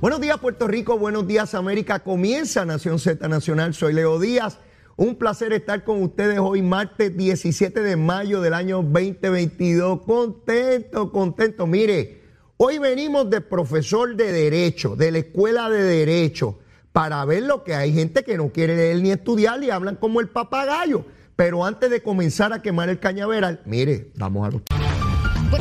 [0.00, 1.98] Buenos días Puerto Rico, buenos días América.
[1.98, 3.74] Comienza Nación Z Nacional.
[3.74, 4.56] Soy Leo Díaz.
[4.96, 10.00] Un placer estar con ustedes hoy, martes 17 de mayo del año 2022.
[10.00, 11.66] Contento, contento.
[11.66, 12.22] Mire,
[12.56, 16.60] hoy venimos de profesor de Derecho, de la Escuela de Derecho,
[16.92, 20.20] para ver lo que hay gente que no quiere leer ni estudiar y hablan como
[20.20, 21.04] el papagayo.
[21.36, 24.50] Pero antes de comenzar a quemar el cañaveral, mire, vamos a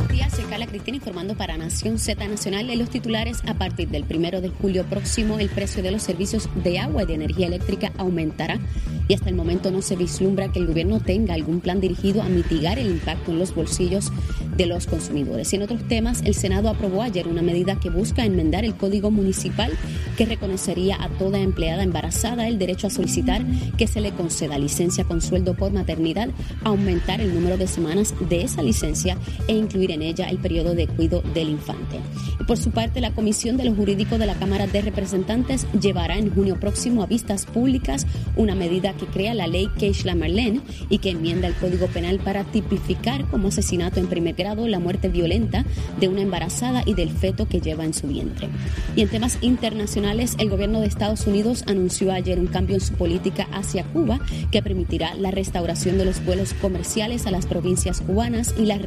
[0.07, 2.69] días, soy Carla Cristina informando para Nación Z Nacional.
[2.69, 6.47] En los titulares, a partir del primero de julio próximo, el precio de los servicios
[6.63, 8.59] de agua y de energía eléctrica aumentará
[9.07, 12.29] y hasta el momento no se vislumbra que el gobierno tenga algún plan dirigido a
[12.29, 14.11] mitigar el impacto en los bolsillos
[14.55, 15.51] de los consumidores.
[15.51, 19.09] Y en otros temas, el Senado aprobó ayer una medida que busca enmendar el Código
[19.09, 19.71] Municipal
[20.15, 23.43] que reconocería a toda empleada embarazada el derecho a solicitar
[23.77, 26.29] que se le conceda licencia con sueldo por maternidad,
[26.63, 29.17] aumentar el número de semanas de esa licencia
[29.47, 31.99] e incluir en ella el periodo de cuidado del infante.
[32.47, 36.33] Por su parte, la Comisión de lo Jurídico de la Cámara de Representantes llevará en
[36.33, 38.05] junio próximo a vistas públicas
[38.35, 42.43] una medida que crea la ley Keishla Marlene y que enmienda el Código Penal para
[42.43, 45.65] tipificar como asesinato en primer grado la muerte violenta
[45.99, 48.49] de una embarazada y del feto que lleva en su vientre.
[48.95, 52.93] Y en temas internacionales, el gobierno de Estados Unidos anunció ayer un cambio en su
[52.93, 54.19] política hacia Cuba
[54.51, 58.77] que permitirá la restauración de los vuelos comerciales a las provincias cubanas y la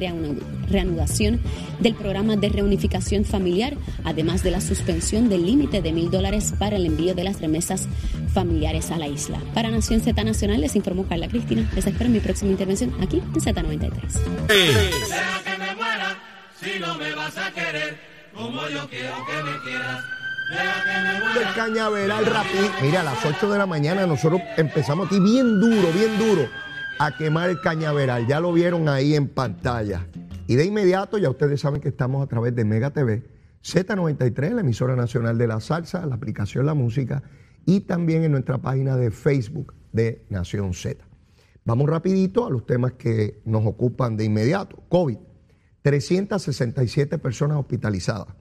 [0.69, 1.41] reanudación
[1.81, 3.75] del programa de reunificación familiar,
[4.05, 7.89] además de la suspensión del límite de mil dólares para el envío de las remesas
[8.33, 9.41] familiares a la isla.
[9.55, 11.71] Para Nación Z Nacional les informó Carla Cristina.
[11.75, 13.93] Les espero mi próxima intervención aquí en Z93.
[20.53, 22.65] Deja que El cañaveral rápido.
[22.83, 26.49] Mira, a las 8 de la mañana nosotros empezamos aquí bien duro, bien duro
[26.99, 28.27] a quemar el cañaveral.
[28.27, 30.07] Ya lo vieron ahí en pantalla.
[30.47, 33.23] Y de inmediato ya ustedes saben que estamos a través de Mega TV,
[33.63, 37.23] Z93, la emisora nacional de la salsa, la aplicación La Música
[37.65, 41.05] y también en nuestra página de Facebook de Nación Z.
[41.65, 44.83] Vamos rapidito a los temas que nos ocupan de inmediato.
[44.89, 45.19] COVID,
[45.83, 48.35] 367 personas hospitalizadas.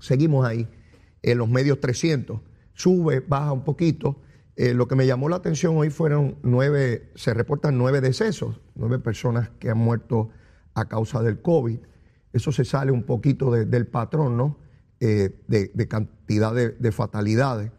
[0.00, 0.68] Seguimos ahí
[1.22, 2.40] en los medios 300,
[2.74, 4.20] sube, baja un poquito.
[4.56, 8.98] Eh, lo que me llamó la atención hoy fueron nueve, se reportan nueve decesos, nueve
[8.98, 10.30] personas que han muerto
[10.74, 11.78] a causa del COVID.
[12.32, 14.56] Eso se sale un poquito de- del patrón, ¿no?
[15.00, 17.70] Eh, de, cantidad de, de fatalidades.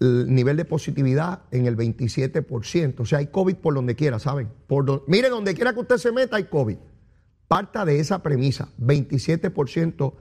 [0.00, 3.00] El nivel de positividad en el 27%.
[3.00, 4.48] O sea, hay COVID por donde quiera, ¿saben?
[4.66, 6.76] Por do- mire, donde quiera que usted se meta, hay COVID.
[7.48, 10.14] Parta de esa premisa, 27%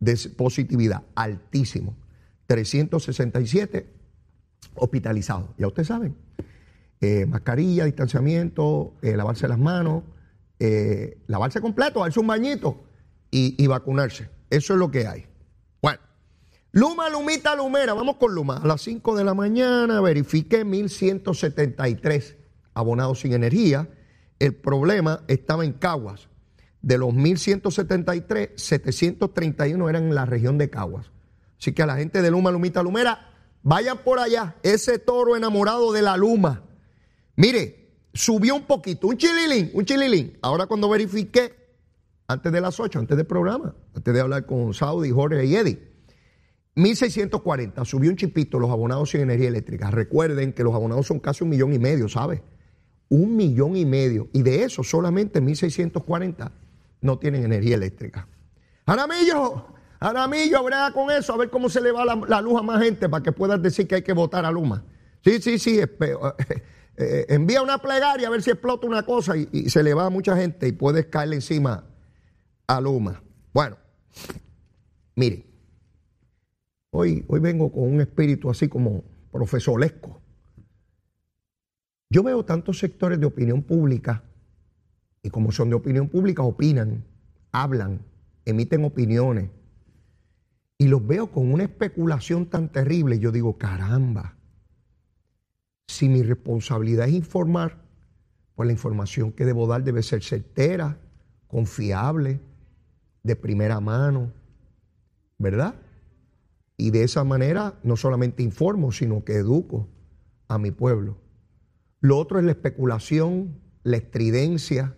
[0.00, 1.96] de positividad, altísimo.
[2.46, 3.86] 367
[4.74, 5.50] hospitalizados.
[5.58, 6.16] Ya ustedes saben.
[7.00, 10.04] Eh, mascarilla, distanciamiento, eh, lavarse las manos,
[10.58, 12.84] eh, lavarse completo, darse un bañito
[13.30, 14.28] y, y vacunarse.
[14.50, 15.26] Eso es lo que hay.
[15.82, 16.00] Bueno,
[16.72, 18.58] Luma, Lumita, Lumera, vamos con Luma.
[18.58, 22.36] A las 5 de la mañana verifiqué 1173
[22.74, 23.88] abonados sin energía.
[24.38, 26.28] El problema estaba en Caguas.
[26.82, 31.10] De los 1173, 731 eran en la región de Caguas.
[31.58, 33.30] Así que a la gente de Luma, Lumita, Lumera,
[33.62, 34.56] vayan por allá.
[34.62, 36.62] Ese toro enamorado de la Luma.
[37.36, 37.83] Mire,
[38.14, 40.38] subió un poquito, un chililín, un chililín.
[40.40, 41.54] Ahora cuando verifiqué,
[42.28, 45.92] antes de las 8, antes del programa, antes de hablar con Saudi, Jorge y Eddie,
[46.76, 49.90] 1640, subió un chipito los abonados sin energía eléctrica.
[49.90, 52.40] Recuerden que los abonados son casi un millón y medio, ¿sabes?
[53.08, 54.28] Un millón y medio.
[54.32, 56.50] Y de eso solamente 1640
[57.02, 58.26] no tienen energía eléctrica.
[58.86, 59.66] Aramillo,
[60.00, 62.82] Aramillo, brega con eso, a ver cómo se le va la, la luz a más
[62.82, 64.84] gente para que puedas decir que hay que votar a Luma.
[65.22, 66.16] Sí, sí, sí, espe-
[66.96, 70.10] eh, envía una plegaria a ver si explota una cosa y, se le va a
[70.10, 71.84] mucha gente y puedes caerle encima
[72.66, 73.22] a Luma.
[73.52, 73.76] Bueno,
[75.16, 75.44] mire,
[76.90, 79.02] hoy, hoy vengo con un espíritu así como
[79.32, 80.20] profesolesco.
[82.10, 84.22] Yo veo tantos sectores de opinión pública
[85.22, 87.02] y como son de opinión pública, opinan,
[87.50, 88.02] hablan,
[88.44, 89.50] emiten opiniones.
[90.76, 93.18] Y los veo con una especulación tan terrible.
[93.18, 94.36] Yo digo, caramba,
[95.86, 97.82] si mi responsabilidad es informar,
[98.54, 100.98] pues la información que debo dar debe ser certera,
[101.48, 102.40] confiable,
[103.22, 104.32] de primera mano,
[105.38, 105.74] ¿verdad?
[106.76, 109.88] Y de esa manera no solamente informo, sino que educo
[110.48, 111.16] a mi pueblo.
[112.00, 114.94] Lo otro es la especulación, la estridencia,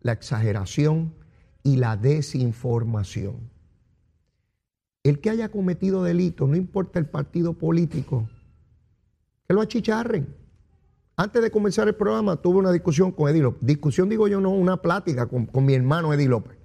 [0.00, 1.14] la exageración
[1.62, 3.50] y la desinformación.
[5.02, 8.28] El que haya cometido delito, no importa el partido político,
[9.50, 10.32] que lo achicharren.
[11.16, 13.58] Antes de comenzar el programa tuve una discusión con Eddie López.
[13.66, 16.56] Discusión digo yo, no, una plática con, con mi hermano Eddie López,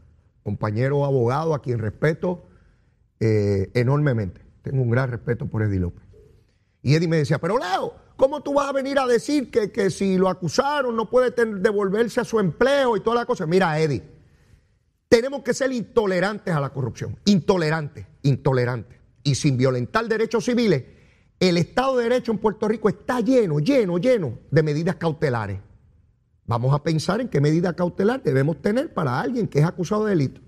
[0.44, 2.46] compañero abogado a quien respeto
[3.20, 4.42] eh, enormemente.
[4.62, 6.06] tengo un gran respeto por Eddie López.
[6.84, 9.90] Y Eddie me decía, pero Leo, ¿cómo tú vas a venir a decir que, que
[9.90, 13.48] si lo acusaron no puede devolverse a su empleo y toda la cosa?
[13.48, 14.04] Mira, Eddie,
[15.10, 19.00] tenemos que ser intolerantes a la corrupción, intolerantes, intolerantes.
[19.24, 20.84] Y sin violentar derechos civiles,
[21.40, 25.60] el Estado de Derecho en Puerto Rico está lleno, lleno, lleno de medidas cautelares.
[26.46, 30.12] Vamos a pensar en qué medida cautelar debemos tener para alguien que es acusado de
[30.12, 30.42] delito,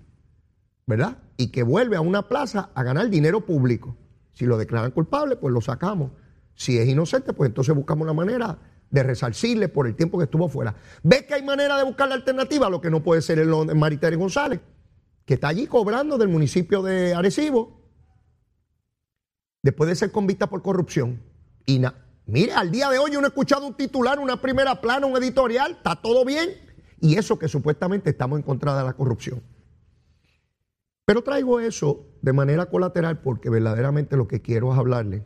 [0.86, 1.18] ¿verdad?
[1.36, 3.96] Y que vuelve a una plaza a ganar dinero público.
[4.32, 6.12] Si lo declaran culpable, pues lo sacamos.
[6.54, 8.58] Si es inocente, pues entonces buscamos la manera
[8.90, 10.76] de resarcirle por el tiempo que estuvo fuera.
[11.02, 12.70] ¿Ves que hay manera de buscar la alternativa?
[12.70, 14.60] Lo que no puede ser el Maritere González,
[15.24, 17.77] que está allí cobrando del municipio de Arecibo,
[19.68, 21.20] después de ser convicta por corrupción.
[21.66, 21.82] Y
[22.24, 25.14] mire, al día de hoy yo no he escuchado un titular, una primera plana, un
[25.22, 26.48] editorial, está todo bien.
[27.02, 29.42] Y eso que supuestamente estamos en contra de la corrupción.
[31.04, 35.24] Pero traigo eso de manera colateral porque verdaderamente lo que quiero es hablarle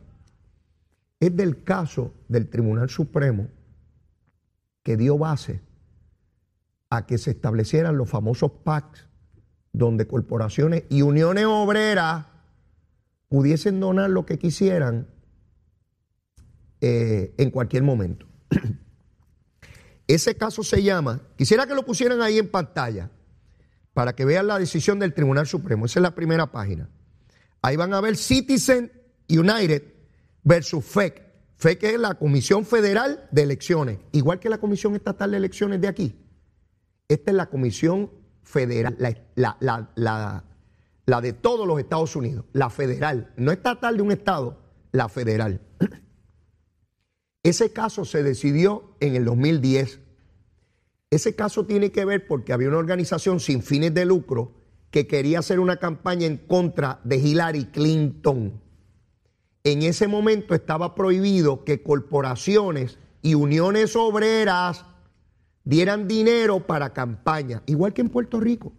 [1.21, 3.47] es del caso del Tribunal Supremo
[4.83, 5.61] que dio base
[6.89, 9.07] a que se establecieran los famosos PACs
[9.71, 12.25] donde corporaciones y uniones obreras
[13.33, 15.07] pudiesen donar lo que quisieran
[16.81, 18.27] eh, en cualquier momento.
[20.07, 23.09] Ese caso se llama, quisiera que lo pusieran ahí en pantalla
[23.91, 25.87] para que vean la decisión del Tribunal Supremo.
[25.87, 26.91] Esa es la primera página.
[27.63, 28.91] Ahí van a ver Citizen
[29.27, 29.81] United
[30.43, 31.23] versus FEC.
[31.55, 35.87] FEC es la Comisión Federal de Elecciones, igual que la Comisión Estatal de Elecciones de
[35.87, 36.15] aquí.
[37.07, 38.11] Esta es la Comisión
[38.43, 38.95] Federal,
[39.33, 40.43] la,
[41.05, 44.57] de todos los Estados Unidos, la federal, no estatal de un estado,
[44.91, 45.61] la federal.
[47.43, 49.99] Ese caso se decidió en el 2010.
[51.09, 54.53] Ese caso tiene que ver porque había una organización sin fines de lucro
[54.91, 58.61] que quería hacer una campaña en contra de Hillary Clinton.
[59.63, 64.85] En ese momento estaba prohibido que corporaciones y uniones obreras
[65.63, 68.73] dieran dinero para campaña, igual que en Puerto Rico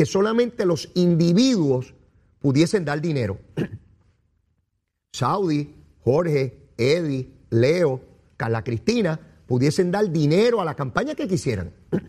[0.00, 1.92] que solamente los individuos
[2.38, 3.38] pudiesen dar dinero.
[5.12, 8.00] Saudi, Jorge, Eddie, Leo,
[8.38, 11.74] Carla Cristina pudiesen dar dinero a la campaña que quisieran.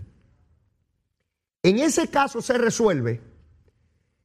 [1.64, 3.20] En ese caso se resuelve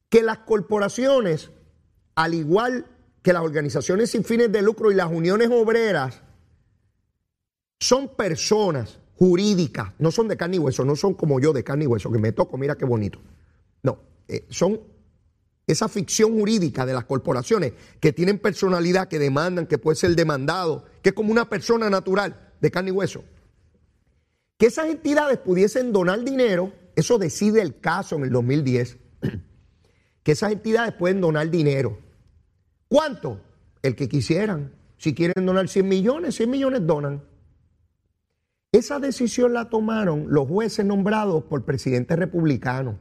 [0.07, 1.51] que las corporaciones,
[2.15, 2.85] al igual
[3.21, 6.21] que las organizaciones sin fines de lucro y las uniones obreras,
[7.81, 11.83] son personas jurídicas, no son de carne y hueso, no son como yo de carne
[11.83, 13.19] y hueso, que me toco, mira qué bonito.
[14.27, 14.81] Eh, son
[15.67, 20.85] esa ficción jurídica de las corporaciones que tienen personalidad, que demandan, que puede ser demandado,
[21.01, 23.23] que es como una persona natural de carne y hueso.
[24.57, 28.97] Que esas entidades pudiesen donar dinero, eso decide el caso en el 2010,
[30.23, 31.99] que esas entidades pueden donar dinero.
[32.87, 33.41] ¿Cuánto?
[33.81, 34.73] El que quisieran.
[34.97, 37.23] Si quieren donar 100 millones, 100 millones donan.
[38.71, 42.95] Esa decisión la tomaron los jueces nombrados por presidentes republicanos.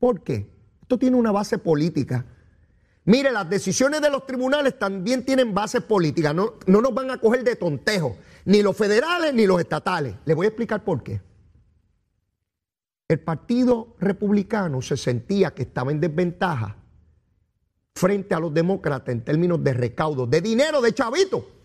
[0.00, 0.50] ¿Por qué?
[0.82, 2.26] Esto tiene una base política.
[3.04, 6.32] Mire, las decisiones de los tribunales también tienen base política.
[6.32, 8.16] No, no nos van a coger de tontejo,
[8.46, 10.16] ni los federales ni los estatales.
[10.24, 11.20] Les voy a explicar por qué.
[13.08, 16.76] El Partido Republicano se sentía que estaba en desventaja
[17.94, 21.59] frente a los demócratas en términos de recaudo, de dinero, de chavito.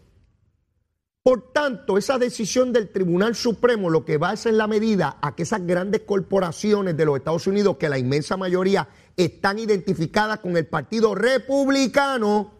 [1.26, 5.36] Por tanto, esa decisión del Tribunal Supremo lo que va es en la medida a
[5.36, 10.56] que esas grandes corporaciones de los Estados Unidos, que la inmensa mayoría están identificadas con
[10.56, 12.52] el Partido Republicano,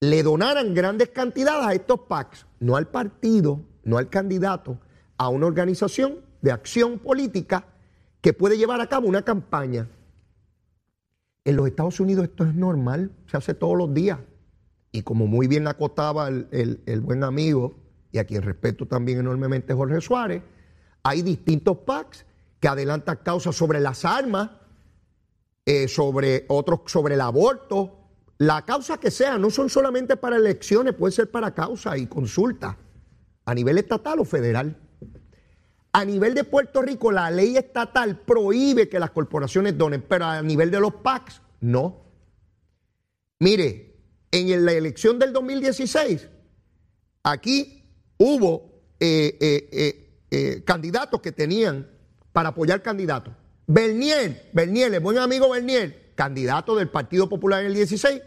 [0.00, 4.78] le donaran grandes cantidades a estos PACs, no al partido, no al candidato,
[5.16, 7.64] a una organización de acción política
[8.20, 9.88] que puede llevar a cabo una campaña.
[11.46, 14.18] En los Estados Unidos esto es normal, se hace todos los días.
[14.92, 17.76] Y como muy bien acotaba el, buen amigo,
[18.10, 20.42] y a quien respeto también enormemente Jorge Suárez,
[21.02, 22.24] hay distintos PACs
[22.60, 24.50] que adelantan causas sobre las armas,
[25.66, 27.98] eh, sobre otros, sobre el aborto,
[28.38, 32.78] la causa que sea, no son solamente para elecciones, puede ser para causa y consulta,
[33.44, 34.76] a nivel estatal o federal.
[35.92, 40.42] A nivel de Puerto Rico, la ley estatal prohíbe que las corporaciones donen, pero a
[40.42, 42.04] nivel de los PACs, no.
[43.40, 43.87] Mire,
[44.30, 46.28] en la elección del 2016,
[47.22, 47.84] aquí
[48.18, 51.88] hubo eh, eh, eh, candidatos que tenían
[52.32, 53.34] para apoyar candidatos.
[53.66, 58.22] Bernier, Bernier, el buen amigo Bernier, candidato del Partido Popular en el 16,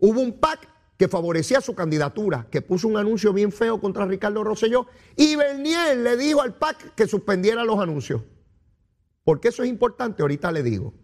[0.00, 4.44] hubo un PAC que favorecía su candidatura, que puso un anuncio bien feo contra Ricardo
[4.44, 8.22] Rosselló, y Bernier le dijo al PAC que suspendiera los anuncios.
[9.24, 10.22] ¿Por qué eso es importante?
[10.22, 10.94] Ahorita le digo.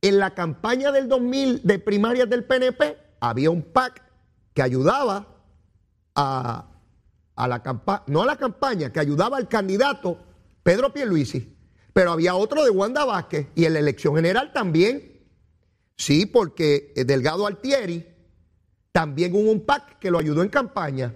[0.00, 4.02] En la campaña del 2000 de primarias del PNP había un PAC
[4.52, 5.28] que ayudaba
[6.16, 6.68] a,
[7.36, 10.18] a la campaña, no a la campaña, que ayudaba al candidato
[10.64, 11.56] Pedro Pierluisi,
[11.92, 15.20] pero había otro de Wanda Vázquez y en la elección general también.
[15.96, 18.04] Sí, porque Delgado Altieri
[18.90, 21.14] también hubo un PAC que lo ayudó en campaña,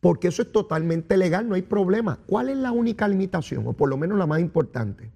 [0.00, 2.18] porque eso es totalmente legal, no hay problema.
[2.26, 5.10] ¿Cuál es la única limitación, o por lo menos la más importante?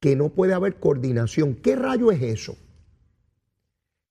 [0.00, 1.56] Que no puede haber coordinación.
[1.56, 2.56] ¿Qué rayo es eso?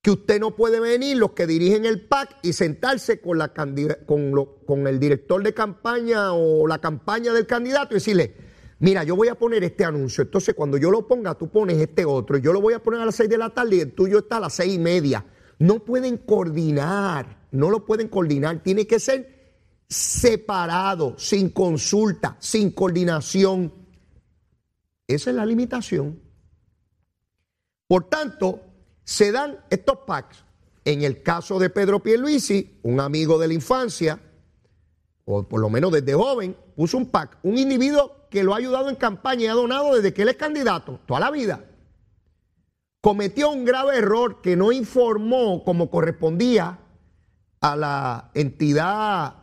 [0.03, 5.41] Que usted no puede venir, los que dirigen el PAC, y sentarse con, el director
[5.41, 8.35] de campaña o la campaña del candidato y decirle,
[8.79, 12.03] mira, yo voy a poner este anuncio, entonces cuando yo lo ponga, tú pones este
[12.03, 14.19] otro, yo lo voy a poner a las seis de la tarde y el tuyo
[14.19, 15.25] está a las seis y media.
[15.57, 19.55] No pueden coordinar, no lo pueden coordinar, tiene que ser
[19.87, 23.71] separado, sin consulta, sin coordinación.
[25.07, 26.19] Esa es la limitación.
[27.87, 28.72] Por tanto,
[29.03, 30.43] se dan estos packs.
[30.85, 34.19] En el caso de Pedro Pierluisi, un amigo de la infancia,
[35.25, 37.37] o por lo menos desde joven, puso un pack.
[37.43, 40.35] Un individuo que lo ha ayudado en campaña y ha donado desde que él es
[40.35, 41.63] candidato, toda la vida.
[42.99, 46.79] Cometió un grave error que no informó como correspondía
[47.61, 49.35] a la entidad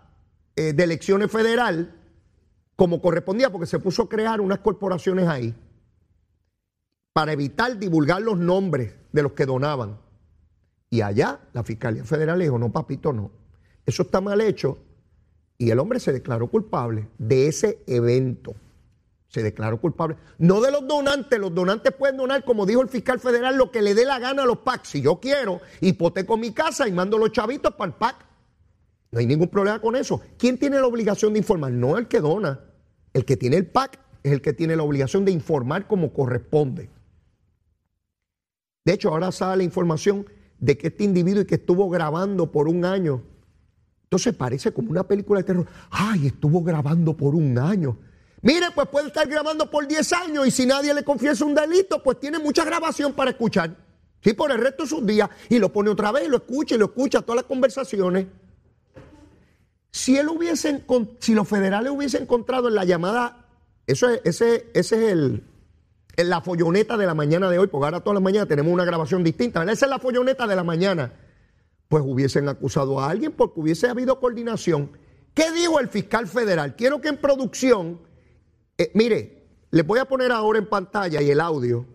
[0.56, 1.96] eh, de elecciones federal,
[2.76, 5.54] como correspondía, porque se puso a crear unas corporaciones ahí
[7.12, 9.98] para evitar divulgar los nombres de los que donaban.
[10.90, 13.30] Y allá la Fiscalía Federal dijo, no, papito, no.
[13.86, 14.78] Eso está mal hecho.
[15.58, 18.54] Y el hombre se declaró culpable de ese evento.
[19.28, 20.16] Se declaró culpable.
[20.38, 21.38] No de los donantes.
[21.38, 24.42] Los donantes pueden donar, como dijo el fiscal federal, lo que le dé la gana
[24.42, 24.84] a los PAC.
[24.84, 28.26] Si yo quiero, hipoteco mi casa y mando los chavitos para el PAC.
[29.12, 30.20] No hay ningún problema con eso.
[30.38, 31.72] ¿Quién tiene la obligación de informar?
[31.72, 32.60] No el que dona.
[33.12, 36.90] El que tiene el PAC es el que tiene la obligación de informar como corresponde.
[38.84, 40.26] De hecho, ahora sale la información
[40.58, 43.22] de que este individuo que estuvo grabando por un año,
[44.04, 45.66] entonces parece como una película de terror.
[45.90, 47.96] Ay, estuvo grabando por un año.
[48.42, 52.02] Mire, pues puede estar grabando por 10 años y si nadie le confiesa un delito,
[52.02, 53.76] pues tiene mucha grabación para escuchar.
[54.22, 55.28] Sí, por el resto de sus días.
[55.48, 58.26] Y lo pone otra vez, lo escucha y lo escucha todas las conversaciones.
[59.90, 60.84] Si él hubiese,
[61.18, 63.46] si los federales hubiesen encontrado en la llamada,
[63.86, 65.44] eso es, ese, ese es el,
[66.16, 68.84] en la folloneta de la mañana de hoy, porque ahora todas las mañanas tenemos una
[68.84, 69.62] grabación distinta.
[69.62, 71.12] Esa es la folloneta de la mañana.
[71.88, 74.92] Pues hubiesen acusado a alguien porque hubiese habido coordinación.
[75.34, 76.76] ¿Qué dijo el fiscal federal?
[76.76, 78.00] Quiero que en producción,
[78.78, 79.40] eh, mire,
[79.70, 81.86] les voy a poner ahora en pantalla y el audio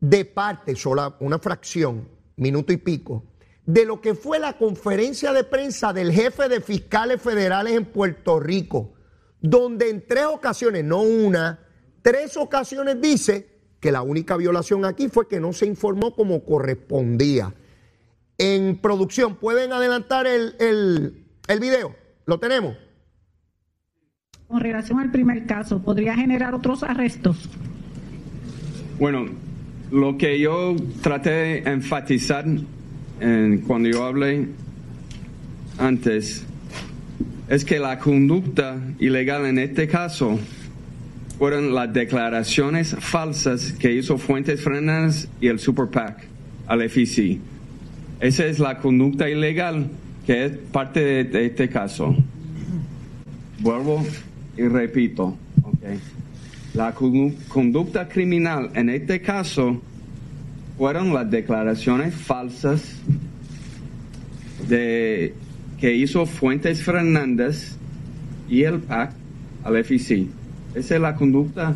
[0.00, 3.24] de parte, sola, una fracción, minuto y pico,
[3.64, 8.40] de lo que fue la conferencia de prensa del jefe de fiscales federales en Puerto
[8.40, 8.94] Rico,
[9.40, 11.60] donde en tres ocasiones, no una,
[12.02, 13.48] tres ocasiones dice
[13.80, 17.52] que la única violación aquí fue que no se informó como correspondía.
[18.38, 20.54] En producción, ¿pueden adelantar el,
[21.48, 21.94] el, video?
[22.26, 22.76] ¿Lo tenemos?
[24.46, 27.48] Con relación al primer caso, ¿podría generar otros arrestos?
[28.98, 29.26] Bueno,
[29.90, 32.44] lo que yo traté de enfatizar
[33.66, 34.48] cuando yo hablé
[35.78, 36.44] antes
[37.48, 40.38] es que la conducta ilegal en este caso
[41.42, 46.28] fueron las declaraciones falsas que hizo Fuentes Fernández y el Super PAC
[46.68, 47.40] al FEC.
[48.20, 49.88] Esa es la conducta ilegal
[50.24, 52.14] que es parte de, este caso.
[53.58, 54.06] Vuelvo
[54.56, 55.36] y repito.
[56.74, 59.82] La conducta criminal en este caso
[60.78, 62.84] fueron las declaraciones falsas
[64.68, 65.34] de,
[65.80, 67.74] que hizo Fuentes Fernández
[68.48, 69.10] y el PAC
[69.64, 70.41] al FEC.
[70.74, 71.74] Esa es la conducta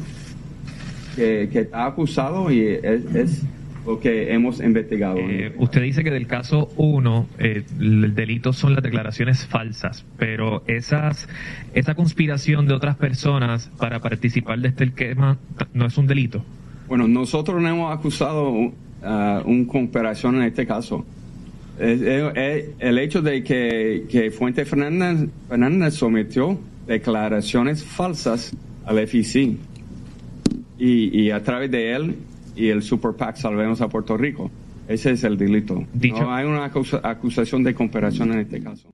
[1.14, 3.42] que, que ha acusado y es,
[3.86, 5.18] lo que hemos investigado.
[5.18, 10.64] Eh, usted dice que del caso 1 eh, el delito son las declaraciones falsas, pero
[10.66, 11.28] esas
[11.72, 15.38] esa conspiración de otras personas para participar de este esquema
[15.72, 16.44] no es un delito.
[16.88, 18.72] Bueno, nosotros no hemos acusado uh,
[19.44, 21.04] una cooperación en este caso.
[21.78, 28.52] el hecho de que, que Fuente Fernández, Fernández sometió declaraciones falsas
[28.86, 29.58] al FEC
[30.78, 32.18] y, a través de él
[32.54, 34.50] y el Super PAC Salvemos a Puerto Rico.
[34.88, 35.84] Ese es el delito.
[35.92, 38.88] No hay una acusación de cooperación en este caso.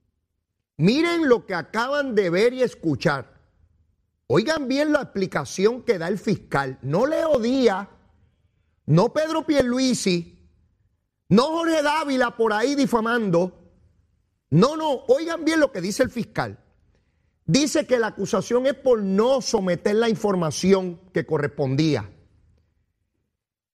[0.77, 3.31] Miren lo que acaban de ver y escuchar.
[4.25, 6.79] Oigan bien la explicación que da el fiscal.
[6.81, 7.87] No Leo Díaz,
[8.87, 10.39] no Pedro Pierluisi,
[11.29, 13.59] no Jorge Dávila por ahí difamando.
[14.49, 16.62] No, no, oigan bien lo que dice el fiscal.
[17.45, 22.09] Dice que la acusación es por no someter la información que correspondía.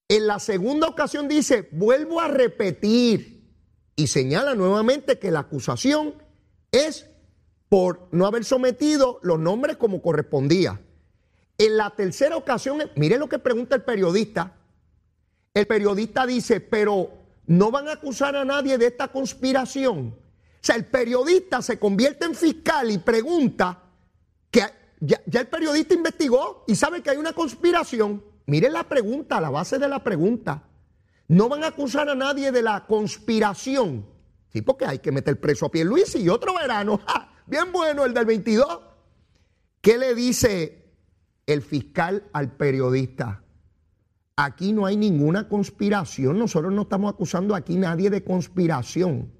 [0.08, 3.54] En la segunda ocasión dice, vuelvo a repetir
[3.96, 6.16] y señala nuevamente que la acusación
[6.72, 7.08] es
[7.70, 10.82] por no haber sometido los nombres como correspondía.
[11.60, 14.56] En la tercera ocasión, mire lo que pregunta el periodista.
[15.54, 17.12] El periodista dice, pero
[17.46, 20.16] no van a acusar a nadie de esta conspiración.
[20.62, 23.82] O sea, el periodista se convierte en fiscal y pregunta
[24.52, 24.64] que
[25.00, 28.22] ya, el periodista investigó y sabe que hay una conspiración.
[28.46, 30.64] Miren la pregunta, la base de la pregunta.
[31.30, 34.06] No van a acusar a nadie de la conspiración.
[34.52, 37.00] Sí, porque hay que meter preso a Luis y otro verano.
[37.46, 38.80] Bien bueno el del 22.
[39.80, 40.92] ¿Qué le dice
[41.46, 43.44] el fiscal al periodista?
[44.36, 46.38] Aquí no hay ninguna conspiración.
[46.38, 49.32] Nosotros no estamos acusando aquí nadie de conspiración.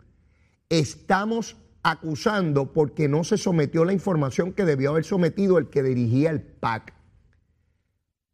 [0.70, 6.30] Estamos acusando porque no se sometió la información que debió haber sometido el que dirigía
[6.30, 6.94] el PAC.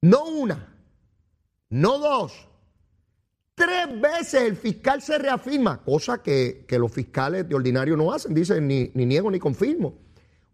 [0.02, 0.76] No una,
[1.70, 2.50] no dos.
[3.56, 8.34] Tres veces el fiscal se reafirma, cosa que, los fiscales de ordinario no hacen.
[8.34, 9.98] Dicen ni, ni niego ni confirmo.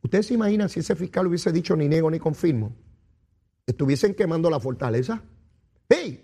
[0.03, 2.75] ¿Ustedes se imaginan si ese fiscal hubiese dicho ni niego ni confirmo?
[3.65, 5.23] ¿Estuviesen quemando la fortaleza?
[5.89, 6.21] ¡Sí!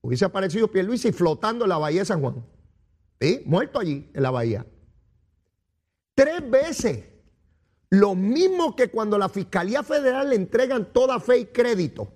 [0.00, 2.44] Hubiese aparecido Pierluisi flotando en la bahía de San Juan.
[3.20, 3.42] ¿Sí?
[3.46, 4.66] Muerto allí, en la bahía.
[6.14, 7.04] Tres veces.
[7.90, 12.12] Lo mismo que cuando la Fiscalía Federal le entregan toda fe y crédito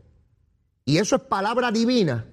[0.87, 2.25] y eso es palabra divina.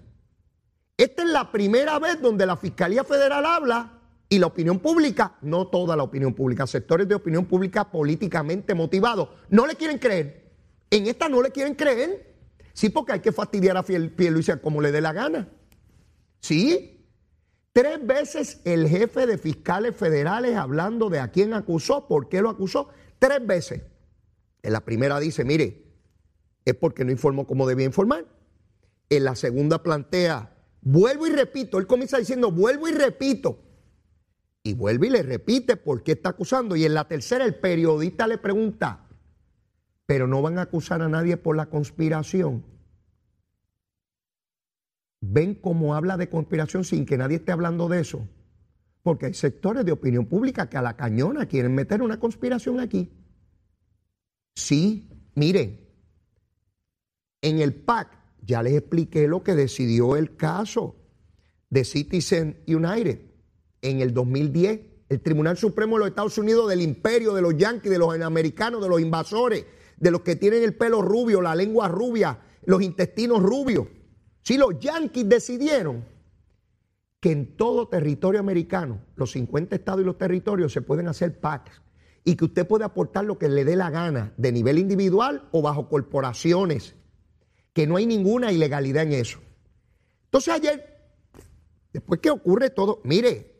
[0.95, 5.67] Esta es la primera vez donde la Fiscalía Federal habla y la opinión pública, no
[5.67, 10.53] toda la opinión pública, sectores de opinión pública políticamente motivados, no le quieren creer.
[10.91, 12.35] En esta no le quieren creer.
[12.73, 13.83] Sí, porque hay que fastidiar a
[14.29, 15.49] Luis como le dé la gana.
[16.39, 16.92] Sí.
[17.73, 22.51] Tres veces el jefe de fiscales federales hablando de a quién acusó, por qué lo
[22.51, 22.89] acusó.
[23.17, 23.81] Tres veces.
[24.61, 25.83] En la primera dice, mire,
[26.65, 28.25] es porque no informó como debía informar.
[29.09, 33.57] En la segunda plantea, vuelvo y repito, él comienza diciendo, vuelvo y repito.
[34.61, 36.75] Y vuelve y le repite por qué está acusando.
[36.75, 39.07] Y en la tercera el periodista le pregunta,
[40.05, 42.63] pero no van a acusar a nadie por la conspiración.
[45.25, 48.27] ¿Ven cómo habla de conspiración sin que nadie esté hablando de eso?
[49.03, 53.09] Porque hay sectores de opinión pública que a la cañona quieren meter una conspiración aquí.
[54.53, 55.79] Sí, miren,
[57.41, 58.09] en el PAC
[58.41, 60.97] ya les expliqué lo que decidió el caso
[61.69, 63.21] de Citizen United
[63.81, 64.81] en el 2010.
[65.07, 68.81] El Tribunal Supremo de los Estados Unidos del imperio, de los yanquis, de los americanos,
[68.81, 73.41] de los invasores, de los que tienen el pelo rubio, la lengua rubia, los intestinos
[73.41, 73.87] rubios.
[74.43, 76.05] Si los yanquis decidieron
[77.19, 81.81] que en todo territorio americano, los 50 estados y los territorios se pueden hacer PACs
[82.25, 85.61] y que usted puede aportar lo que le dé la gana de nivel individual o
[85.61, 86.95] bajo corporaciones
[87.71, 89.39] que no hay ninguna ilegalidad en eso.
[90.25, 90.99] Entonces ayer,
[91.93, 93.55] después que ocurre todo, mire,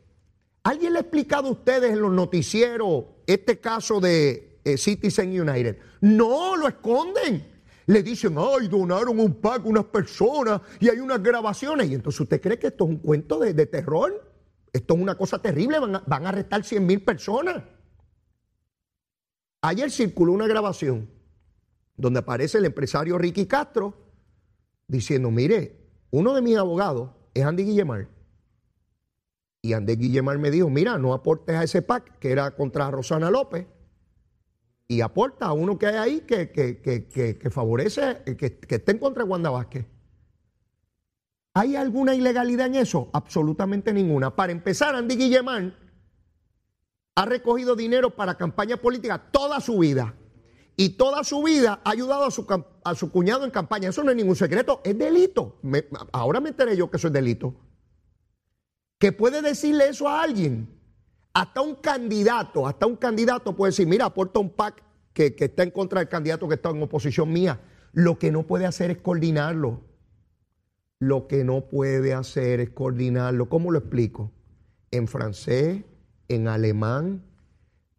[0.64, 5.78] ¿alguien le ha explicado a ustedes en los noticieros este caso de eh, Citizen United?
[6.02, 7.53] No, lo esconden.
[7.86, 11.90] Le dicen, ay, donaron un pack unas personas y hay unas grabaciones.
[11.90, 14.32] Y entonces usted cree que esto es un cuento de, terror.
[14.72, 17.64] Esto es una cosa terrible, van a, arrestar 100 mil personas.
[19.62, 21.10] Ayer circuló una grabación
[21.96, 23.94] donde aparece el empresario Ricky Castro
[24.88, 25.78] diciendo, mire,
[26.12, 28.08] uno de mis abogados es Andy Guillemar.
[29.62, 33.30] Y Andy Guillemar me dijo, mira, no aportes a ese PAC que era contra Rosana
[33.30, 33.68] López
[34.94, 39.30] y aporta a uno que hay ahí que, que, favorece, que, esté en contra de
[39.30, 39.88] Wanda Vázquez.
[41.56, 43.10] ¿Hay alguna ilegalidad en eso?
[43.14, 44.36] Absolutamente ninguna.
[44.36, 45.76] Para empezar, Andy Guillemar
[47.16, 50.16] ha recogido dinero para campaña política toda su vida
[50.76, 52.48] y toda su vida ha ayudado a su,
[52.84, 53.90] a su cuñado en campaña.
[53.90, 55.60] Eso no es ningún secreto, es delito.
[56.12, 57.56] ahora me enteré yo que eso es delito.
[58.98, 60.73] Que puede decirle eso a alguien.
[61.34, 65.64] Hasta un candidato, hasta un candidato puede decir, mira, aporta un PAC que, que está
[65.64, 67.60] en contra del candidato que está en oposición mía.
[67.92, 69.82] Lo que no puede hacer es coordinarlo.
[71.00, 73.50] Lo que no puede hacer es coordinarlo.
[73.50, 74.32] ¿Cómo lo explico?
[74.92, 75.84] En francés,
[76.28, 77.24] en alemán,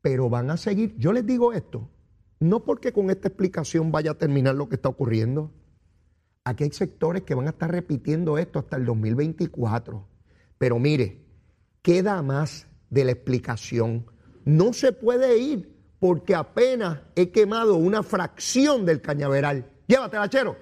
[0.01, 0.95] pero van a seguir.
[0.97, 1.89] Yo les digo esto,
[2.39, 5.51] no porque con esta explicación vaya a terminar lo que está ocurriendo.
[6.45, 10.07] Aquí hay sectores que van a estar repitiendo esto hasta el 2024.
[10.59, 11.25] Pero mire,
[11.83, 14.07] queda más de la explicación.
[14.45, 19.67] No se puede ir porque apenas he quemado una fracción del cañaveral.
[19.87, 20.57] Llévatela, chero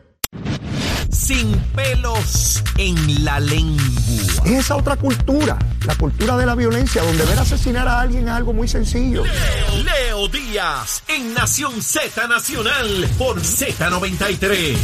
[1.13, 3.83] sin pelos en la lengua.
[4.45, 8.31] Es esa otra cultura, la cultura de la violencia, donde ver asesinar a alguien es
[8.31, 9.23] algo muy sencillo.
[9.85, 14.77] Leo, Díaz, en Nación Z Nacional, por Z93.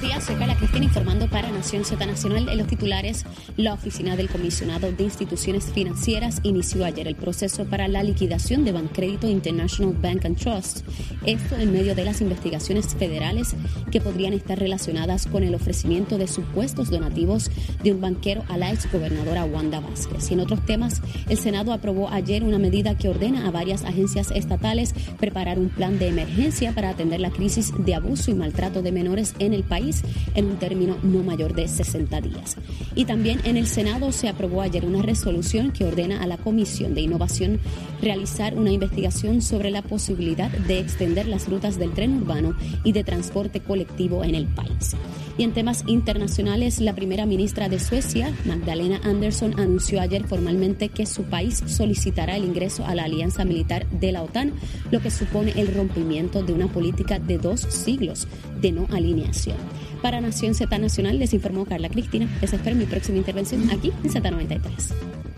[0.00, 2.48] Buenos días, soy Carla Cristina informando para Nación Z Nacional.
[2.48, 3.26] En los titulares,
[3.58, 8.72] la oficina del comisionado de instituciones financieras inició ayer el proceso para la liquidación de
[8.72, 10.86] Bancrédito International Bank and Trust.
[11.26, 13.54] Esto en medio de las investigaciones federales
[13.92, 17.50] que podrían estar relacionadas con el ofrecimiento de supuestos donativos
[17.82, 20.30] de un banquero a la exgobernadora Wanda Vázquez.
[20.30, 24.30] Y en otros temas, el Senado aprobó ayer una medida que ordena a varias agencias
[24.30, 28.92] estatales preparar un plan de emergencia para atender la crisis de abuso y maltrato de
[28.92, 29.89] menores en el país
[30.34, 32.56] en un término no mayor de 60 días.
[32.94, 36.94] Y también en el Senado se aprobó ayer una resolución que ordena a la Comisión
[36.94, 37.60] de Innovación
[38.00, 43.04] realizar una investigación sobre la posibilidad de extender las rutas del tren urbano y de
[43.04, 44.96] transporte colectivo en el país.
[45.40, 51.06] Y en temas internacionales, la primera ministra de Suecia, Magdalena Andersson, anunció ayer formalmente que
[51.06, 54.52] su país solicitará el ingreso a la alianza militar de la OTAN,
[54.90, 58.28] lo que supone el rompimiento de una política de dos siglos
[58.60, 59.56] de no alineación.
[60.02, 62.28] Para Nación Z Nacional les informó Carla Cristina.
[62.42, 65.29] Les espero mi próxima intervención aquí en Z93.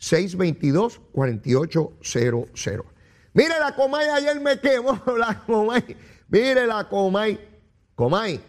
[0.00, 2.84] 622-4800.
[3.32, 5.96] Mire, la Comay ayer me quemó, la Comay.
[6.28, 7.36] Mire, la Comay.
[7.96, 8.40] Comay,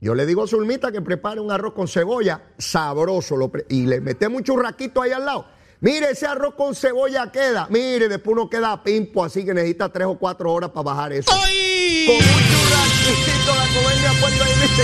[0.00, 4.00] yo le digo a Zulmita que prepare un arroz con cebolla sabroso lo y le
[4.00, 5.53] mete un churraquito ahí al lado.
[5.84, 7.66] Mire, ese arroz con cebolla queda.
[7.68, 11.30] Mire, después uno queda pimpo, así que necesita tres o cuatro horas para bajar eso.
[11.30, 14.82] Con un churraquito, la Comay me acuerdo ahí, ¿viste?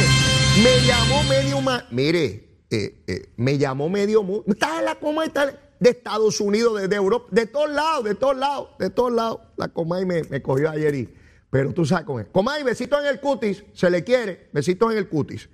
[0.62, 4.44] Me llamó medio ma- Mire, eh, eh, me llamó medio mundo.
[4.48, 5.46] Está en la Comay, está
[5.78, 9.40] de Estados Unidos, de, de Europa, de todos lados, de todos lados, de todos lados.
[9.56, 11.14] La Comay me, me cogió ayer y.
[11.48, 12.26] Pero tú sabes con él.
[12.30, 15.48] Comay, besitos en el cutis, se le quiere, besitos en el cutis.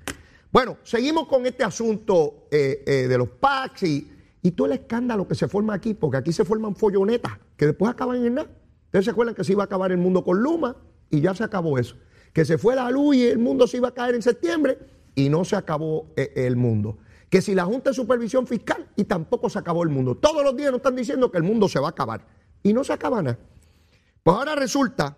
[0.50, 4.12] Bueno, seguimos con este asunto eh, de los PACs y,
[4.46, 7.90] y todo el escándalo que se forma aquí, porque aquí se forman follonetas que después
[7.90, 8.48] acaban en nada.
[8.84, 10.76] Ustedes se acuerdan que se iba a acabar el mundo con Luma
[11.10, 11.96] y ya se acabó eso.
[12.32, 14.78] Que se fue la luz y el mundo se iba a caer en septiembre
[15.16, 16.98] y no se acabó eh, el mundo.
[17.28, 20.16] Que si la Junta de Supervisión Fiscal y tampoco se acabó el mundo.
[20.16, 22.24] Todos los días nos están diciendo que el mundo se va a acabar
[22.62, 23.40] y no se acaba nada.
[24.22, 25.16] Pues ahora resulta,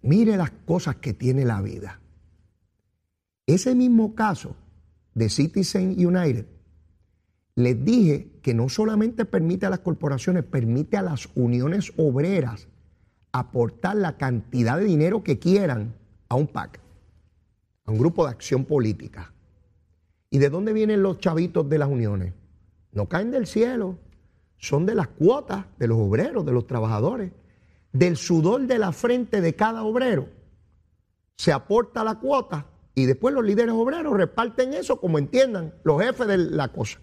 [0.00, 2.00] mire las cosas que tiene la vida.
[3.46, 4.56] Ese mismo caso
[5.12, 6.53] de Citizen United,
[7.56, 12.68] les dije que no solamente permite a las corporaciones, permite a las uniones obreras
[13.32, 15.94] aportar la cantidad de dinero que quieran
[16.28, 16.80] a un PAC,
[17.84, 19.32] a un grupo de acción política.
[20.30, 22.34] ¿Y de dónde vienen los chavitos de las uniones?
[22.92, 23.98] No caen del cielo,
[24.56, 27.32] son de las cuotas de los obreros, de los trabajadores,
[27.92, 30.28] del sudor de la frente de cada obrero.
[31.36, 36.26] Se aporta la cuota y después los líderes obreros reparten eso como entiendan los jefes
[36.26, 36.98] de la cosa.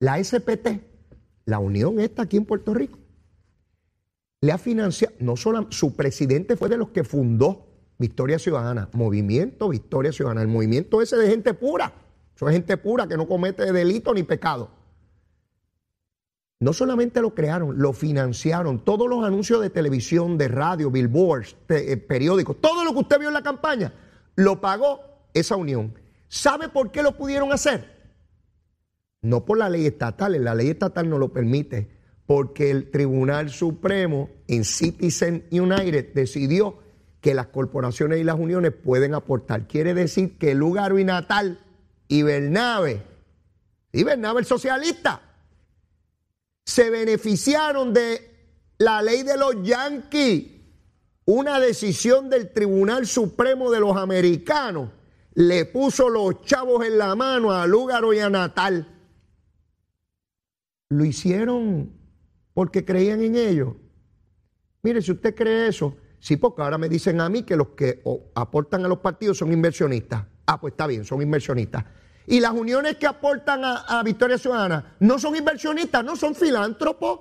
[0.00, 0.80] La SPT,
[1.44, 2.98] la unión esta aquí en Puerto Rico,
[4.40, 7.66] le ha financiado, no solo su presidente fue de los que fundó
[7.98, 11.92] Victoria Ciudadana, Movimiento Victoria Ciudadana, el movimiento ese de gente pura,
[12.36, 14.70] eso es gente pura que no comete delito ni pecado.
[16.60, 21.96] No solamente lo crearon, lo financiaron, todos los anuncios de televisión, de radio, billboards, eh,
[21.96, 23.92] periódicos, todo lo que usted vio en la campaña,
[24.36, 25.00] lo pagó
[25.34, 25.94] esa unión.
[26.28, 27.97] ¿Sabe por qué lo pudieron hacer?
[29.22, 31.90] No por la ley estatal, la ley estatal no lo permite,
[32.26, 36.78] porque el Tribunal Supremo en Citizen United decidió
[37.20, 39.66] que las corporaciones y las uniones pueden aportar.
[39.66, 41.58] Quiere decir que Lugaro y Natal
[42.06, 43.02] y Bernabe,
[43.92, 45.22] y Bernabe el socialista,
[46.64, 48.30] se beneficiaron de
[48.78, 50.46] la ley de los yanquis,
[51.24, 54.90] una decisión del Tribunal Supremo de los Americanos
[55.34, 58.97] le puso los chavos en la mano a Lúgaro y a Natal.
[60.88, 61.92] Lo hicieron
[62.54, 63.74] porque creían en ellos.
[64.82, 68.02] Mire, si usted cree eso, sí, porque ahora me dicen a mí que los que
[68.34, 70.24] aportan a los partidos son inversionistas.
[70.46, 71.84] Ah, pues está bien, son inversionistas.
[72.26, 77.20] Y las uniones que aportan a, a Victoria Ciudadana no son inversionistas, no son filántropos.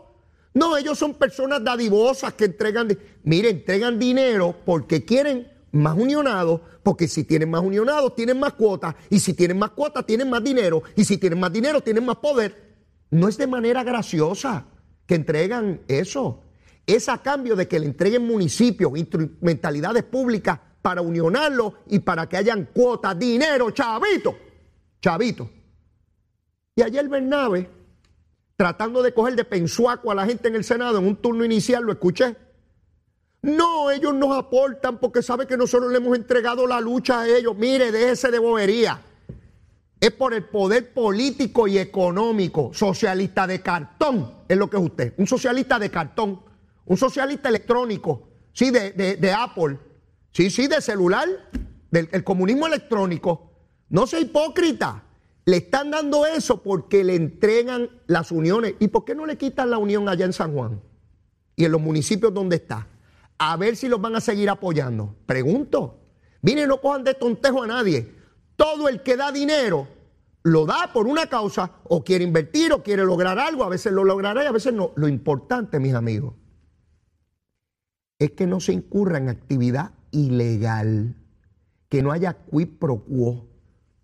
[0.53, 2.87] No, ellos son personas dadivosas que entregan,
[3.23, 8.95] mire, entregan dinero porque quieren más unionados, porque si tienen más unionados tienen más cuotas,
[9.09, 12.17] y si tienen más cuotas tienen más dinero, y si tienen más dinero tienen más
[12.17, 12.66] poder.
[13.11, 14.65] No es de manera graciosa
[15.05, 16.41] que entregan eso.
[16.85, 22.37] Es a cambio de que le entreguen municipios, instrumentalidades públicas para unionarlos y para que
[22.37, 24.35] hayan cuotas, dinero, chavito,
[25.01, 25.49] chavito.
[26.75, 27.69] Y ayer Bernabe,
[28.55, 31.83] tratando de coger de pensuaco a la gente en el Senado en un turno inicial,
[31.83, 32.35] lo escuché.
[33.41, 37.55] No, ellos nos aportan porque sabe que nosotros le hemos entregado la lucha a ellos.
[37.57, 39.01] Mire, déjese de bobería.
[39.99, 42.71] Es por el poder político y económico.
[42.73, 45.13] Socialista de cartón es lo que es usted.
[45.17, 46.41] Un socialista de cartón.
[46.85, 48.29] Un socialista electrónico.
[48.53, 49.77] Sí, de, de- Apple.
[50.31, 51.27] Sí, sí, de celular.
[51.89, 53.51] Del el comunismo electrónico.
[53.89, 55.03] No sea hipócrita.
[55.45, 58.75] Le están dando eso porque le entregan las uniones.
[58.79, 60.81] ¿Y por qué no le quitan la unión allá en San Juan?
[61.55, 62.87] Y en los municipios donde está.
[63.39, 65.15] A ver si los van a seguir apoyando.
[65.25, 66.01] Pregunto.
[66.41, 68.16] Miren, no cojan de tontejo a nadie.
[68.57, 69.87] Todo el que da dinero
[70.43, 73.63] lo da por una causa o quiere invertir o quiere lograr algo.
[73.63, 74.91] A veces lo logrará y a veces no.
[74.95, 76.35] Lo importante, mis amigos,
[78.19, 81.15] es que no se incurra en actividad ilegal,
[81.87, 83.47] que no haya quid pro quo.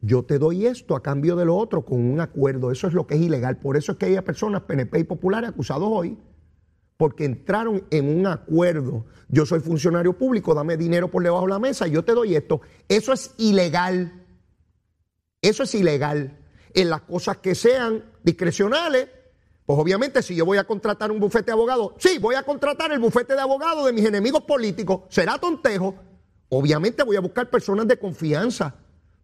[0.02, 2.72] Yo te doy esto a cambio de lo otro con un acuerdo.
[2.72, 3.58] Eso es lo que es ilegal.
[3.58, 6.18] Por eso es que hay personas PNP y populares acusados hoy
[6.98, 9.06] porque entraron en un acuerdo.
[9.30, 12.62] Yo soy funcionario público, dame dinero por debajo de la mesa, yo te doy esto.
[12.88, 14.23] Eso es ilegal.
[15.44, 16.40] Eso es ilegal.
[16.74, 19.10] En las cosas que sean discrecionales,
[19.66, 22.92] pues obviamente si yo voy a contratar un bufete de abogados, sí, voy a contratar
[22.94, 25.96] el bufete de abogados de mis enemigos políticos, será tontejo.
[26.48, 28.76] Obviamente voy a buscar personas de confianza,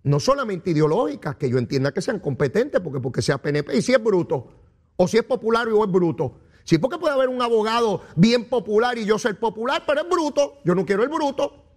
[0.04, 3.94] no solamente ideológicas, que yo entienda que sean competentes, porque, porque sea PNP, y si
[3.94, 4.52] es bruto,
[4.98, 6.42] o si es popular o es bruto.
[6.66, 10.60] Sí, porque puede haber un abogado bien popular y yo ser popular, pero es bruto.
[10.66, 11.69] Yo no quiero el bruto.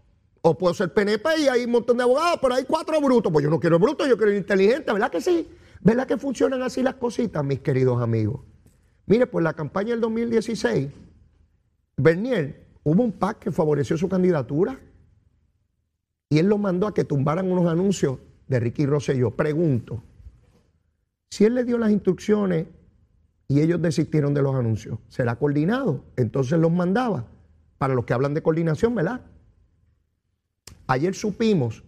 [0.43, 3.33] O puedo ser PNP y hay un montón de abogados, pero hay cuatro brutos.
[3.33, 4.93] Pues yo no quiero el bruto, yo quiero el inteligente.
[4.93, 5.49] ¿Verdad que sí?
[5.81, 8.41] ¿Verdad que funcionan así las cositas, mis queridos amigos?
[9.07, 10.89] Mire, pues la campaña del 2016,
[11.97, 14.79] Bernier, hubo un PAC que favoreció su candidatura
[16.31, 19.33] y él lo mandó a que tumbaran unos anuncios de Ricky Rosselló.
[19.33, 20.03] Pregunto,
[21.31, 22.67] si él le dio las instrucciones
[23.49, 26.05] y ellos desistieron de los anuncios, ¿será coordinado?
[26.17, 27.27] Entonces los mandaba.
[27.79, 29.23] Para los que hablan de coordinación, ¿verdad?
[30.87, 31.85] Ayer supimos,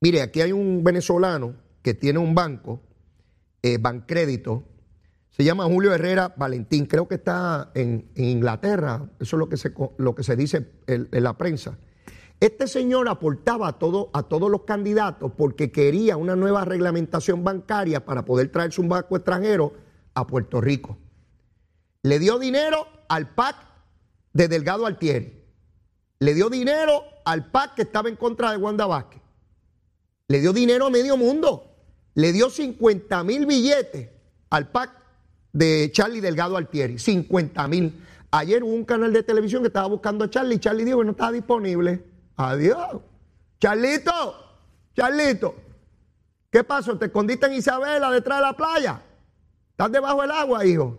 [0.00, 2.82] mire, aquí hay un venezolano que tiene un banco,
[3.62, 4.64] eh, Bancrédito,
[5.30, 9.72] se llama Julio Herrera Valentín, creo que está en, Inglaterra, eso es lo que se,
[9.98, 11.76] lo que se dice en, en la prensa.
[12.40, 18.04] Este señor aportaba a, todo, a todos los candidatos porque quería una nueva reglamentación bancaria
[18.04, 19.72] para poder traerse un banco extranjero
[20.14, 20.98] a Puerto Rico.
[22.02, 23.56] Le dio dinero al PAC
[24.32, 25.43] de Delgado Altieri.
[26.24, 29.20] Le dio dinero al PAC que estaba en contra de Wanda Vázquez.
[30.28, 31.76] Le dio dinero a medio mundo.
[32.14, 34.08] Le dio 50 mil billetes
[34.48, 34.90] al PAC
[35.52, 36.98] de Charlie Delgado Altieri.
[36.98, 38.02] 50 mil.
[38.30, 41.04] Ayer hubo un canal de televisión que estaba buscando a Charlie y Charlie dijo que
[41.04, 42.02] no estaba disponible.
[42.36, 43.02] Adiós.
[43.60, 44.34] Charlito,
[44.96, 45.54] Charlito.
[46.50, 46.96] ¿Qué pasó?
[46.96, 49.02] ¿Te escondiste en Isabela detrás de la playa?
[49.72, 50.98] ¿Estás debajo del agua, hijo?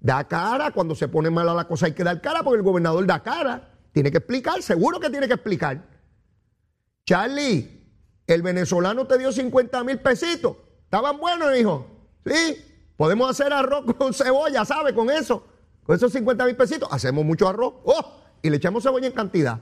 [0.00, 3.06] Da cara, cuando se pone mala la cosa hay que dar cara porque el gobernador
[3.06, 3.70] da cara.
[3.94, 5.80] Tiene que explicar, seguro que tiene que explicar.
[7.06, 7.80] Charlie,
[8.26, 10.56] el venezolano te dio 50 mil pesitos.
[10.82, 11.86] ¿Estaban buenos, hijo?
[12.26, 12.56] Sí.
[12.96, 14.92] Podemos hacer arroz con cebolla, ¿sabe?
[14.92, 15.46] Con eso.
[15.84, 17.74] Con esos 50 mil pesitos hacemos mucho arroz.
[17.84, 18.20] ¡Oh!
[18.42, 19.60] Y le echamos cebolla en cantidad.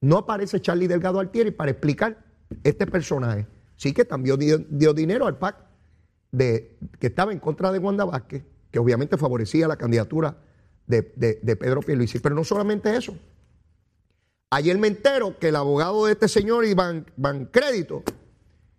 [0.00, 2.24] No aparece Charlie Delgado Altieri para explicar
[2.64, 3.46] este personaje.
[3.76, 5.66] Sí que también dio, dinero al PAC
[6.32, 10.38] de, que estaba en contra de Wanda Vázquez, que obviamente favorecía la candidatura
[10.88, 12.18] de, de, de Pedro Pierluisi.
[12.18, 13.16] Pero no solamente eso.
[14.50, 17.04] Ayer me entero que el abogado de este señor Iván
[17.52, 18.02] Crédito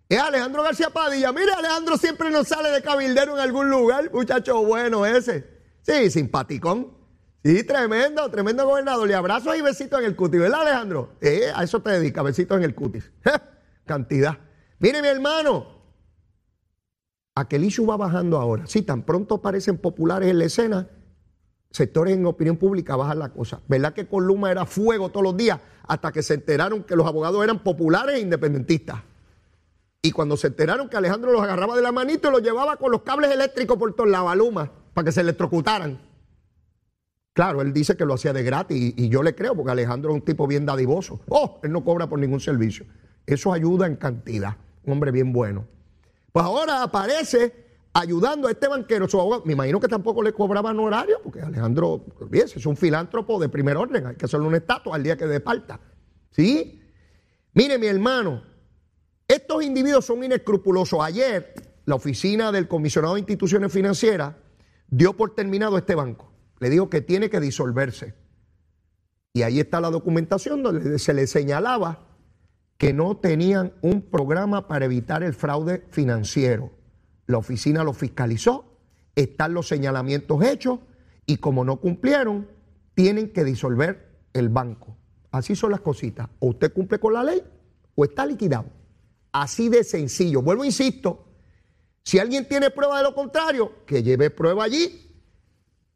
[0.08, 1.32] es Alejandro García Padilla.
[1.32, 4.10] Mire, Alejandro siempre nos sale de cabildero en algún lugar.
[4.12, 5.46] Muchacho bueno ese.
[5.82, 6.98] Sí, simpaticón.
[7.44, 9.06] Sí, tremendo, tremendo gobernador.
[9.06, 11.12] Le abrazo y besitos en el cutis, ¿verdad, Alejandro?
[11.20, 13.10] Eh, a eso te dedica, besitos en el cutis.
[13.86, 14.36] Cantidad.
[14.80, 15.80] Mire, mi hermano,
[17.36, 18.66] aquel issue va bajando ahora.
[18.66, 20.88] Sí, tan pronto aparecen populares en la escena,
[21.70, 23.60] sectores en opinión pública bajan la cosa.
[23.68, 27.06] ¿Verdad que con Luma era fuego todos los días hasta que se enteraron que los
[27.06, 29.00] abogados eran populares e independentistas?
[30.02, 32.90] Y cuando se enteraron que Alejandro los agarraba de la manito y los llevaba con
[32.90, 36.00] los cables eléctricos por toda la baluma para que se electrocutaran.
[37.32, 40.10] Claro, él dice que lo hacía de gratis y, y yo le creo porque Alejandro
[40.10, 41.20] es un tipo bien dadivoso.
[41.28, 42.86] Oh, él no cobra por ningún servicio.
[43.26, 44.56] Eso ayuda en cantidad.
[44.84, 45.66] Un hombre bien bueno.
[46.32, 49.42] Pues ahora aparece ayudando a este banquero, su abogado.
[49.44, 53.76] Me imagino que tampoco le cobraban horario, porque Alejandro, olvídese, es un filántropo de primer
[53.76, 54.06] orden.
[54.06, 55.80] Hay que hacerle una estatua al día que departa.
[56.30, 56.80] ¿Sí?
[57.54, 58.42] Mire, mi hermano,
[59.26, 61.00] estos individuos son inescrupulosos.
[61.02, 64.34] Ayer, la oficina del comisionado de instituciones financieras
[64.88, 66.32] dio por terminado este banco.
[66.58, 68.14] Le dijo que tiene que disolverse.
[69.32, 72.06] Y ahí está la documentación donde se le señalaba
[72.76, 76.72] que no tenían un programa para evitar el fraude financiero.
[77.30, 78.64] La oficina lo fiscalizó,
[79.14, 80.80] están los señalamientos hechos
[81.26, 82.48] y como no cumplieron,
[82.94, 84.96] tienen que disolver el banco.
[85.30, 86.28] Así son las cositas.
[86.40, 87.40] O usted cumple con la ley
[87.94, 88.66] o está liquidado.
[89.30, 90.42] Así de sencillo.
[90.42, 91.28] Vuelvo, insisto,
[92.02, 95.06] si alguien tiene prueba de lo contrario, que lleve prueba allí.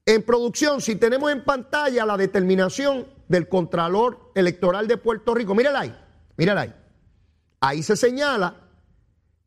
[0.06, 5.80] En producción, si tenemos en pantalla la determinación del Contralor Electoral de Puerto Rico, mírala
[5.80, 5.98] ahí,
[6.36, 6.74] mírala ahí.
[7.58, 8.63] Ahí se señala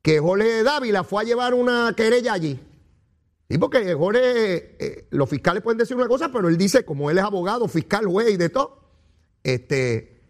[0.07, 2.57] que Jorge Dávila fue a llevar una querella allí.
[3.49, 7.17] Y porque Jorge, eh, los fiscales pueden decir una cosa, pero él dice, como él
[7.17, 8.85] es abogado, fiscal, juez y de todo,
[9.43, 10.21] este,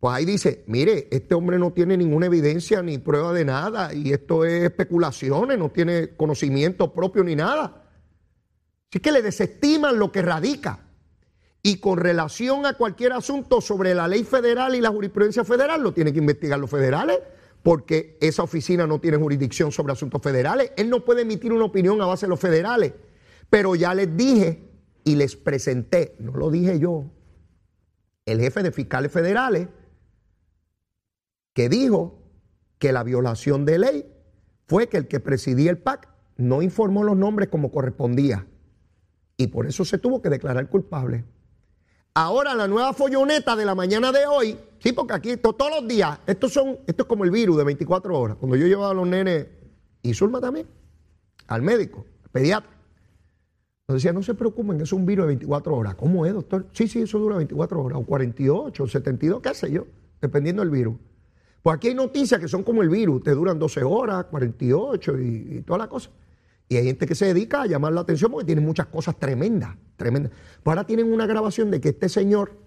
[0.00, 4.12] pues ahí dice, mire, este hombre no tiene ninguna evidencia ni prueba de nada y
[4.12, 7.84] esto es especulaciones, no tiene conocimiento propio ni nada.
[8.90, 10.80] Así que le desestiman lo que radica.
[11.62, 15.94] Y con relación a cualquier asunto sobre la ley federal y la jurisprudencia federal, lo
[15.94, 17.20] tienen que investigar los federales,
[17.64, 20.72] porque esa oficina no tiene jurisdicción sobre asuntos federales.
[20.76, 22.92] Él no puede emitir una opinión a base de los federales.
[23.48, 24.68] Pero ya les dije
[25.02, 27.06] y les presenté, no lo dije yo,
[28.26, 29.68] el jefe de fiscales federales,
[31.54, 32.18] que dijo
[32.78, 34.12] que la violación de ley
[34.66, 38.46] fue que el que presidía el PAC no informó los nombres como correspondía.
[39.38, 41.24] Y por eso se tuvo que declarar culpable.
[42.16, 45.88] Ahora la nueva folloneta de la mañana de hoy, sí, porque aquí esto, todos los
[45.88, 48.36] días, estos son, esto es como el virus de 24 horas.
[48.36, 49.48] Cuando yo llevaba a los nenes,
[50.00, 50.68] y Zulma también,
[51.48, 52.70] al médico, al pediatra.
[53.88, 55.96] Nos decía, no se preocupen, es un virus de 24 horas.
[55.96, 56.68] ¿Cómo es, doctor?
[56.70, 59.84] Sí, sí, eso dura 24 horas, o 48, o 72, qué sé yo,
[60.20, 60.94] dependiendo del virus.
[61.64, 65.24] Pues aquí hay noticias que son como el virus, te duran 12 horas, 48 y,
[65.50, 66.10] y toda la cosa.
[66.68, 69.76] Y hay gente que se dedica a llamar la atención porque tiene muchas cosas tremendas,
[69.96, 70.32] tremendas.
[70.62, 72.58] Pues ahora tienen una grabación de que este señor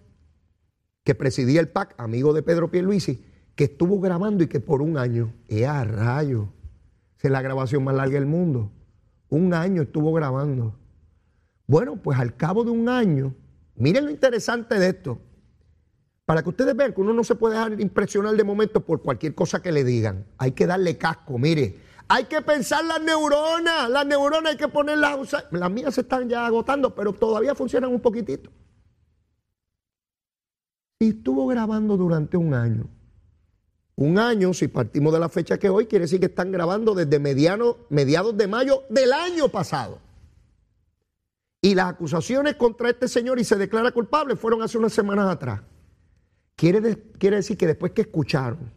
[1.03, 3.23] que presidía el PAC, amigo de Pedro Pierluisi,
[3.55, 6.49] que estuvo grabando y que por un año, ¡eh, a rayo!
[7.21, 8.71] Es la grabación más larga del mundo.
[9.29, 10.75] Un año estuvo grabando.
[11.65, 13.33] Bueno, pues al cabo de un año,
[13.75, 15.19] miren lo interesante de esto,
[16.25, 19.33] para que ustedes vean que uno no se puede dejar impresionar de momento por cualquier
[19.33, 20.25] cosa que le digan.
[20.37, 21.86] Hay que darle casco, mire.
[22.09, 25.35] Hay que pensar las neuronas, las neuronas hay que ponerlas.
[25.51, 28.49] Las mías se están ya agotando, pero todavía funcionan un poquitito.
[30.99, 32.87] Y estuvo grabando durante un año.
[33.95, 37.19] Un año, si partimos de la fecha que hoy, quiere decir que están grabando desde
[37.19, 39.99] mediados de mayo del año pasado.
[41.61, 45.61] Y las acusaciones contra este señor y se declara culpable fueron hace unas semanas atrás.
[46.55, 48.71] Quiere, quiere decir que después que escucharon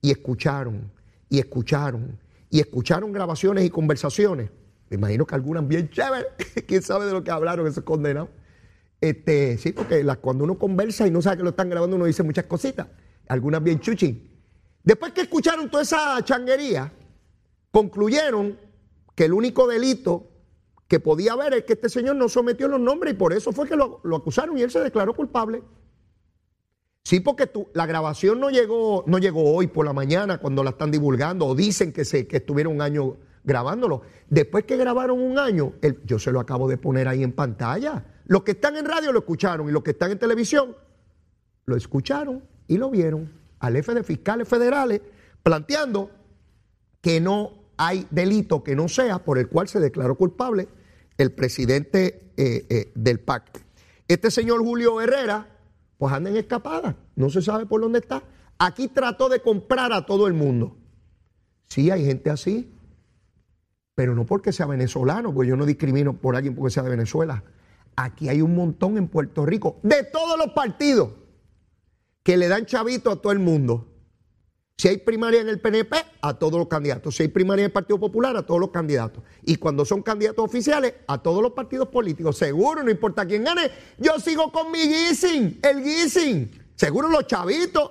[0.00, 0.90] y escucharon
[1.28, 2.18] y escucharon
[2.50, 4.50] y escucharon grabaciones y conversaciones,
[4.90, 6.26] me imagino que algunas bien chéveres,
[6.66, 8.30] quién sabe de lo que hablaron esos condenados.
[9.00, 12.22] Este, sí, porque cuando uno conversa y no sabe que lo están grabando, uno dice
[12.22, 12.88] muchas cositas,
[13.28, 14.30] algunas bien chuchi.
[14.82, 16.92] Después que escucharon toda esa changuería,
[17.70, 18.58] concluyeron
[19.14, 20.26] que el único delito
[20.88, 23.68] que podía haber es que este señor no sometió los nombres y por eso fue
[23.68, 25.62] que lo acusaron y él se declaró culpable.
[27.04, 30.70] Sí, porque tú- la grabación no llegó, no llegó hoy por la mañana cuando la
[30.70, 34.02] están divulgando o dicen que, se, que estuvieron un año grabándolo.
[34.28, 35.72] Después que grabaron un año,
[36.04, 38.04] yo se lo acabo de poner ahí en pantalla.
[38.26, 40.76] Los que están en radio lo escucharon y los que están en televisión
[41.64, 45.00] lo escucharon y lo vieron al jefe de fiscales federales
[45.42, 46.10] planteando
[47.00, 50.68] que no hay delito que no sea por el cual se declaró culpable
[51.16, 53.64] el presidente eh, eh, del PAC.
[54.06, 55.48] Este señor Julio Herrera,
[56.00, 58.22] pues anda en escapada, no se sabe por dónde está.
[58.58, 60.78] Aquí trató de comprar a todo el mundo.
[61.66, 62.72] Sí, hay gente así,
[63.94, 67.44] pero no porque sea venezolano, porque yo no discrimino por alguien porque sea de Venezuela.
[67.96, 71.10] Aquí hay un montón en Puerto Rico, de todos los partidos,
[72.22, 73.89] que le dan chavito a todo el mundo.
[74.80, 77.14] Si hay primaria en el PNP, a todos los candidatos.
[77.14, 79.22] Si hay primaria en el Partido Popular, a todos los candidatos.
[79.42, 82.38] Y cuando son candidatos oficiales, a todos los partidos políticos.
[82.38, 86.50] Seguro, no importa quién gane, yo sigo con mi guising, el guising.
[86.76, 87.90] Seguro los chavitos.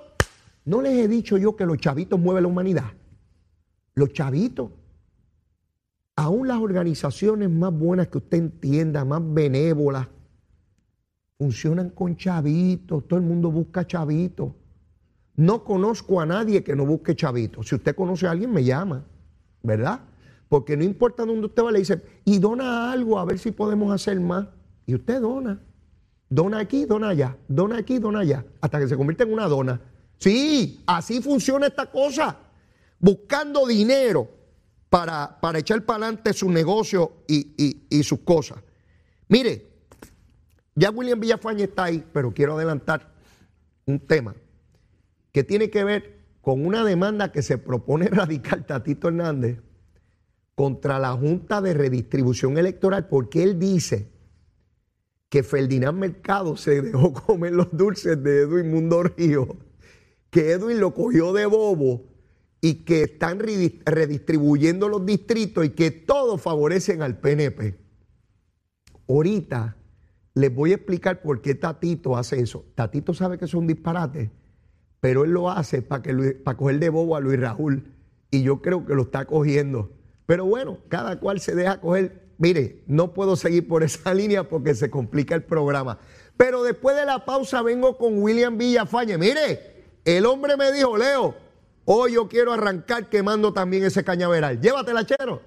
[0.64, 2.92] No les he dicho yo que los chavitos mueven la humanidad.
[3.94, 4.72] Los chavitos.
[6.16, 10.08] Aún las organizaciones más buenas que usted entienda, más benévolas,
[11.38, 13.06] funcionan con chavitos.
[13.06, 14.54] Todo el mundo busca chavitos.
[15.40, 17.66] No conozco a nadie que no busque chavitos.
[17.66, 19.06] Si usted conoce a alguien, me llama,
[19.62, 20.00] ¿verdad?
[20.50, 23.90] Porque no importa dónde usted va, le dice, y dona algo a ver si podemos
[23.90, 24.48] hacer más.
[24.84, 25.58] Y usted dona.
[26.28, 27.38] Dona aquí, dona allá.
[27.48, 28.44] Dona aquí, dona allá.
[28.60, 29.80] Hasta que se convierte en una dona.
[30.18, 32.36] Sí, así funciona esta cosa.
[32.98, 34.28] Buscando dinero
[34.90, 38.58] para, para echar para adelante su negocio y, y- y sus cosas.
[39.28, 39.70] Mire,
[40.74, 43.10] ya William Villafañe está ahí, pero quiero adelantar
[43.86, 44.34] un tema
[45.32, 49.60] que tiene que ver con una demanda que se propone radical Tatito Hernández
[50.54, 54.08] contra la Junta de Redistribución Electoral, porque él dice
[55.30, 59.56] que Ferdinand Mercado se dejó comer los dulces de Edwin Mundo Río,
[60.30, 62.04] que Edwin lo cogió de bobo
[62.60, 67.78] y que están redi- redistribuyendo los distritos y que todos favorecen al PNP.
[69.08, 69.76] Ahorita
[70.34, 72.64] les voy a explicar por qué Tatito hace eso.
[72.74, 74.30] Tatito sabe que es un disparate,
[75.00, 77.84] pero él lo hace para que coger de bobo a Luis Raúl
[78.30, 79.90] y yo creo que lo está cogiendo.
[80.26, 82.30] Pero bueno, cada cual se deja coger.
[82.38, 85.98] Mire, no puedo seguir por esa línea porque se complica el programa.
[86.36, 89.18] Pero después de la pausa vengo con William Villafañe.
[89.18, 91.34] Mire, el hombre me dijo, Leo,
[91.84, 94.60] hoy yo quiero arrancar quemando también ese cañaveral.
[94.60, 95.38] Llévatela, chero.